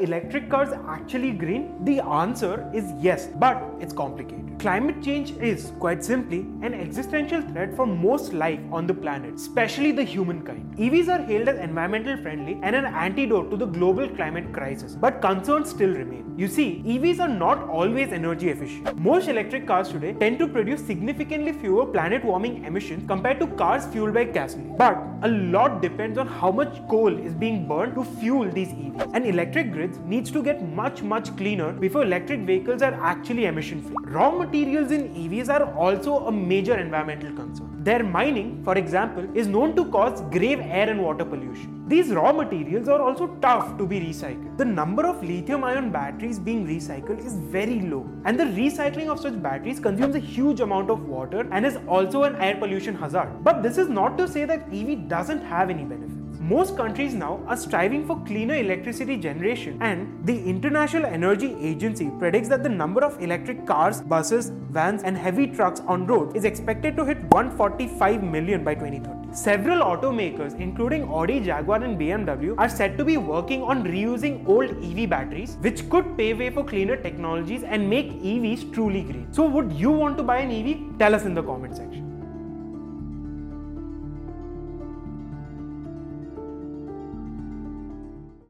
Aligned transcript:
electric 0.00 0.50
cars 0.50 0.70
actually 0.88 1.32
green? 1.32 1.84
The 1.84 2.00
answer 2.00 2.70
is 2.74 2.92
yes, 3.00 3.26
but 3.26 3.62
it's 3.80 3.92
complicated. 3.92 4.58
Climate 4.58 5.02
change 5.02 5.30
is, 5.38 5.72
quite 5.78 6.04
simply, 6.04 6.40
an 6.62 6.74
existential 6.74 7.40
threat 7.40 7.74
for 7.74 7.86
most 7.86 8.32
life 8.34 8.60
on 8.70 8.86
the 8.86 8.92
planet, 8.92 9.34
especially 9.34 9.90
the 9.90 10.02
humankind. 10.02 10.76
EVs 10.76 11.08
are 11.08 11.22
hailed 11.22 11.48
as 11.48 11.58
environmental 11.58 12.16
friendly 12.18 12.58
and 12.62 12.76
an 12.76 12.84
antidote 12.84 13.50
to 13.50 13.56
the 13.56 13.66
global 13.66 14.08
climate 14.08 14.52
crisis, 14.52 14.94
but 14.94 15.22
concerns 15.22 15.70
still 15.70 15.90
remain. 15.90 16.34
You 16.36 16.46
see, 16.46 16.82
EVs 16.86 17.20
are 17.20 17.28
not 17.28 17.68
always 17.68 18.12
energy 18.12 18.50
efficient. 18.50 18.98
Most 18.98 19.28
electric 19.28 19.66
cars 19.66 19.88
today 19.88 20.12
tend 20.12 20.38
to 20.38 20.46
produce 20.46 20.86
significantly 20.86 21.52
fewer 21.52 21.86
planet 21.86 22.24
warming 22.24 22.64
emissions 22.64 23.06
compared 23.06 23.40
to 23.40 23.46
cars 23.46 23.86
fueled 23.86 24.14
by 24.14 24.24
gasoline. 24.24 24.76
But 24.76 24.98
a 25.22 25.28
lot 25.28 25.82
depends 25.82 26.18
on 26.18 26.26
how 26.26 26.50
much 26.50 26.80
coal 26.88 27.18
is 27.18 27.34
being 27.34 27.66
burned 27.68 27.94
to 27.94 28.04
fuel 28.04 28.50
these 28.50 28.68
EVs. 28.68 29.10
And 29.14 29.26
electric 29.26 29.70
grids 29.90 30.08
needs 30.08 30.30
to 30.30 30.42
get 30.42 30.62
much 30.62 31.02
much 31.02 31.36
cleaner 31.36 31.72
before 31.72 32.02
electric 32.02 32.40
vehicles 32.40 32.82
are 32.82 32.94
actually 32.94 33.46
emission 33.46 33.82
free. 33.82 33.96
Raw 34.04 34.30
materials 34.30 34.90
in 34.90 35.14
EVs 35.14 35.48
are 35.48 35.72
also 35.74 36.26
a 36.26 36.32
major 36.32 36.76
environmental 36.78 37.32
concern. 37.32 37.68
Their 37.82 38.02
mining, 38.02 38.62
for 38.62 38.76
example, 38.76 39.26
is 39.34 39.46
known 39.46 39.74
to 39.76 39.84
cause 39.86 40.20
grave 40.30 40.60
air 40.60 40.90
and 40.90 41.02
water 41.02 41.24
pollution. 41.24 41.84
These 41.88 42.10
raw 42.10 42.32
materials 42.32 42.88
are 42.88 43.00
also 43.00 43.26
tough 43.40 43.76
to 43.78 43.86
be 43.86 44.00
recycled. 44.00 44.58
The 44.58 44.64
number 44.64 45.06
of 45.06 45.22
lithium 45.24 45.64
ion 45.64 45.90
batteries 45.90 46.38
being 46.38 46.66
recycled 46.66 47.24
is 47.24 47.34
very 47.56 47.80
low, 47.80 48.06
and 48.24 48.38
the 48.38 48.44
recycling 48.44 49.08
of 49.08 49.18
such 49.18 49.42
batteries 49.42 49.80
consumes 49.80 50.14
a 50.14 50.20
huge 50.20 50.60
amount 50.60 50.90
of 50.90 51.08
water 51.08 51.48
and 51.50 51.66
is 51.66 51.78
also 51.88 52.24
an 52.24 52.36
air 52.36 52.56
pollution 52.56 52.94
hazard. 52.94 53.42
But 53.42 53.62
this 53.62 53.78
is 53.78 53.88
not 53.88 54.18
to 54.18 54.28
say 54.28 54.44
that 54.44 54.72
EV 54.72 55.08
doesn't 55.08 55.42
have 55.42 55.70
any 55.70 55.84
benefits. 55.84 56.19
Most 56.40 56.74
countries 56.74 57.12
now 57.12 57.44
are 57.46 57.56
striving 57.56 58.06
for 58.06 58.18
cleaner 58.24 58.54
electricity 58.54 59.18
generation, 59.18 59.76
and 59.82 60.26
the 60.26 60.42
International 60.48 61.04
Energy 61.04 61.54
Agency 61.60 62.10
predicts 62.18 62.48
that 62.48 62.62
the 62.62 62.68
number 62.68 63.04
of 63.04 63.20
electric 63.20 63.66
cars, 63.66 64.00
buses, 64.00 64.50
vans, 64.70 65.02
and 65.02 65.18
heavy 65.18 65.46
trucks 65.46 65.80
on 65.80 66.06
road 66.06 66.34
is 66.34 66.46
expected 66.46 66.96
to 66.96 67.04
hit 67.04 67.22
145 67.24 68.22
million 68.22 68.64
by 68.64 68.74
2030. 68.74 69.34
Several 69.34 69.80
automakers, 69.80 70.58
including 70.58 71.04
Audi, 71.04 71.40
Jaguar, 71.40 71.84
and 71.84 71.98
BMW, 71.98 72.54
are 72.56 72.70
said 72.70 72.96
to 72.96 73.04
be 73.04 73.18
working 73.18 73.62
on 73.62 73.84
reusing 73.84 74.48
old 74.48 74.70
EV 74.82 75.10
batteries, 75.10 75.58
which 75.60 75.90
could 75.90 76.16
pave 76.16 76.38
way 76.38 76.48
for 76.48 76.64
cleaner 76.64 76.96
technologies 76.96 77.64
and 77.64 77.88
make 77.88 78.12
EVs 78.22 78.72
truly 78.72 79.02
green. 79.02 79.30
So, 79.30 79.46
would 79.46 79.70
you 79.72 79.90
want 79.90 80.16
to 80.16 80.22
buy 80.22 80.38
an 80.38 80.50
EV? 80.50 80.98
Tell 80.98 81.14
us 81.14 81.26
in 81.26 81.34
the 81.34 81.42
comment 81.42 81.76
section. 81.76 82.09